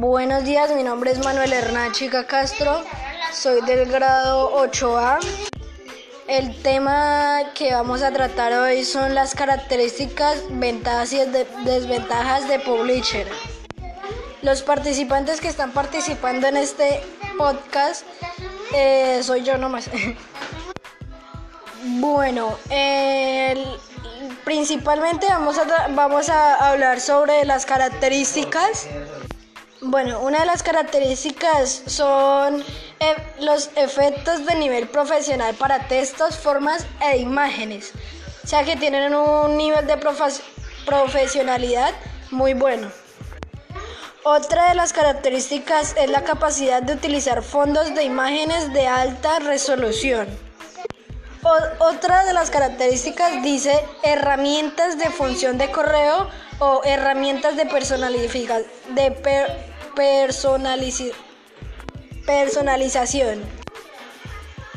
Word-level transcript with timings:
Buenos 0.00 0.44
días, 0.44 0.74
mi 0.74 0.82
nombre 0.82 1.10
es 1.10 1.18
Manuel 1.18 1.52
Hernán 1.52 1.92
Chica 1.92 2.26
Castro, 2.26 2.82
soy 3.34 3.60
del 3.66 3.84
grado 3.84 4.50
8A. 4.66 5.18
El 6.26 6.56
tema 6.62 7.42
que 7.54 7.74
vamos 7.74 8.00
a 8.00 8.10
tratar 8.10 8.54
hoy 8.54 8.82
son 8.82 9.14
las 9.14 9.34
características, 9.34 10.44
ventajas 10.48 11.12
y 11.12 11.18
desventajas 11.66 12.48
de 12.48 12.60
Publisher. 12.60 13.26
Los 14.40 14.62
participantes 14.62 15.38
que 15.38 15.48
están 15.48 15.72
participando 15.72 16.46
en 16.46 16.56
este 16.56 17.02
podcast 17.36 18.06
eh, 18.74 19.20
soy 19.22 19.42
yo 19.42 19.58
nomás. 19.58 19.90
bueno, 21.84 22.56
principalmente 24.46 25.26
vamos 25.26 25.58
a, 25.58 25.88
vamos 25.88 26.30
a 26.30 26.70
hablar 26.70 27.02
sobre 27.02 27.44
las 27.44 27.66
características 27.66 28.88
bueno, 29.82 30.20
una 30.20 30.40
de 30.40 30.46
las 30.46 30.62
características 30.62 31.82
son 31.86 32.60
eh, 33.00 33.16
los 33.40 33.70
efectos 33.76 34.44
de 34.44 34.54
nivel 34.56 34.88
profesional 34.88 35.54
para 35.54 35.88
textos, 35.88 36.36
formas 36.36 36.86
e 37.00 37.18
imágenes. 37.18 37.92
O 38.44 38.46
sea 38.46 38.64
que 38.64 38.76
tienen 38.76 39.14
un 39.14 39.56
nivel 39.56 39.86
de 39.86 39.96
profesionalidad 40.86 41.92
muy 42.30 42.54
bueno. 42.54 42.88
Otra 44.22 44.68
de 44.68 44.74
las 44.74 44.92
características 44.92 45.96
es 45.96 46.10
la 46.10 46.24
capacidad 46.24 46.82
de 46.82 46.92
utilizar 46.92 47.42
fondos 47.42 47.94
de 47.94 48.04
imágenes 48.04 48.72
de 48.74 48.86
alta 48.86 49.38
resolución. 49.38 50.28
otra 51.78 52.24
de 52.26 52.34
las 52.34 52.50
características 52.50 53.42
dice 53.42 53.72
herramientas 54.02 54.98
de 54.98 55.06
función 55.06 55.56
de 55.56 55.70
correo 55.70 56.28
o 56.58 56.82
herramientas 56.84 57.56
de 57.56 57.64
personalización 57.64 58.62
de 58.90 59.10
personalización. 59.94 61.14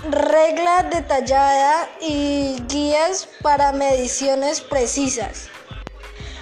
Regla 0.10 0.84
detallada 0.92 1.90
y 2.02 2.62
guías 2.68 3.30
para 3.42 3.72
mediciones 3.72 4.62
precisas. 4.62 5.48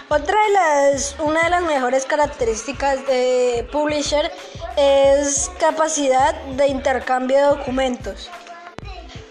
Otra 0.10 0.44
de 0.44 0.50
las, 0.50 1.16
una 1.20 1.44
de 1.44 1.52
las 1.52 1.64
mejores 1.64 2.06
características 2.06 3.06
de 3.08 3.68
Publisher 3.72 4.32
es 4.76 5.50
capacidad 5.60 6.34
de 6.58 6.68
intercambio 6.68 7.38
de 7.38 7.44
documentos. 7.44 8.30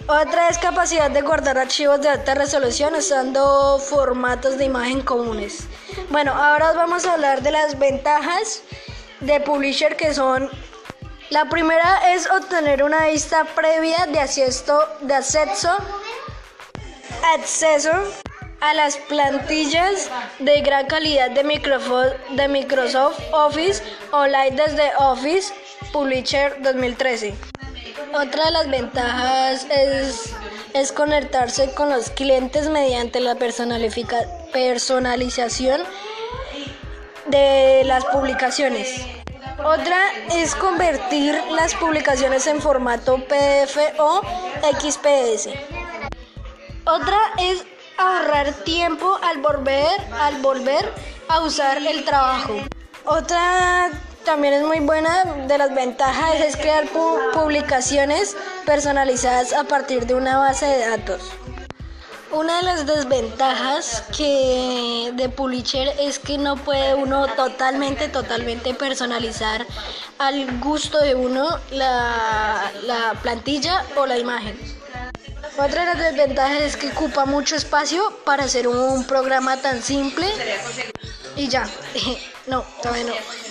Otra 0.07 0.49
es 0.49 0.59
capacidad 0.59 1.11
de 1.11 1.21
guardar 1.21 1.59
archivos 1.59 2.01
de 2.01 2.09
alta 2.09 2.35
resolución 2.35 2.95
usando 2.95 3.79
formatos 3.79 4.59
de 4.59 4.65
imagen 4.65 5.03
comunes. 5.03 5.69
Bueno, 6.11 6.33
ahora 6.33 6.73
vamos 6.73 7.05
a 7.05 7.13
hablar 7.13 7.43
de 7.43 7.53
las 7.53 7.79
ventajas 7.79 8.63
de 9.21 9.41
Publisher 9.41 9.97
que 9.97 10.15
son 10.15 10.49
la 11.31 11.49
primera 11.49 12.13
es 12.13 12.29
obtener 12.29 12.83
una 12.83 13.07
vista 13.07 13.45
previa 13.45 14.07
de 14.07 14.19
acceso, 14.19 14.85
de 15.03 15.15
acceso, 15.15 15.71
acceso 17.37 17.93
a 18.61 18.75
las 18.75 18.97
plantillas 18.97 20.11
de 20.41 20.61
gran 20.63 20.89
calidad 20.89 21.31
de, 21.31 21.45
de 22.31 22.49
Microsoft 22.49 23.21
Office 23.33 23.81
Online 24.11 24.51
desde 24.51 24.91
Office 24.99 25.55
Publisher 25.93 26.61
2013. 26.63 27.33
Otra 28.13 28.47
de 28.47 28.51
las 28.51 28.69
ventajas 28.69 29.69
es, 29.71 30.35
es 30.75 30.91
conectarse 30.91 31.73
con 31.75 31.91
los 31.91 32.11
clientes 32.11 32.69
mediante 32.69 33.21
la 33.21 33.37
personalización 33.37 35.81
de 37.31 37.83
las 37.85 38.05
publicaciones. 38.07 39.07
Otra 39.65 39.99
es 40.35 40.55
convertir 40.55 41.39
las 41.51 41.75
publicaciones 41.75 42.47
en 42.47 42.61
formato 42.61 43.17
PDF 43.17 43.77
o 43.99 44.23
XPS. 44.79 45.51
Otra 46.85 47.19
es 47.39 47.65
ahorrar 47.99 48.53
tiempo 48.65 49.19
al 49.23 49.39
volver, 49.39 50.01
al 50.21 50.41
volver 50.41 50.93
a 51.29 51.43
usar 51.43 51.79
el 51.79 52.05
trabajo. 52.05 52.55
Otra 53.05 53.91
también 54.25 54.55
es 54.55 54.63
muy 54.63 54.81
buena 54.81 55.25
de 55.25 55.59
las 55.59 55.75
ventajas 55.75 56.41
es 56.41 56.57
crear 56.57 56.87
publicaciones 57.33 58.37
personalizadas 58.67 59.53
a 59.53 59.65
partir 59.65 60.07
de 60.07 60.15
una 60.15 60.39
base 60.39 60.67
de 60.67 60.89
datos. 60.89 61.33
Una 62.33 62.59
de 62.59 62.63
las 62.63 62.87
desventajas 62.87 64.05
que 64.17 65.11
de 65.15 65.29
Publisher 65.29 65.93
es 65.99 66.21
que 66.21 66.39
no 66.39 66.57
puede 66.57 66.95
uno 66.95 67.27
totalmente, 67.35 68.09
totalmente 68.09 68.73
personalizar 68.73 69.67
al 70.19 70.61
gusto 70.61 70.99
de 71.01 71.17
uno 71.17 71.59
la, 71.73 72.71
la 72.85 73.15
plantilla 73.21 73.85
o 73.97 74.07
la 74.07 74.17
imagen. 74.17 74.57
Otra 75.59 75.81
de 75.81 75.87
las 75.87 75.99
desventajas 75.99 76.61
es 76.61 76.77
que 76.77 76.91
ocupa 76.91 77.25
mucho 77.25 77.57
espacio 77.57 78.01
para 78.25 78.45
hacer 78.45 78.69
un 78.69 79.05
programa 79.05 79.57
tan 79.57 79.83
simple 79.83 80.27
y 81.37 81.49
ya. 81.49 81.69
No, 82.47 82.65
todavía 82.83 83.05
no. 83.05 83.50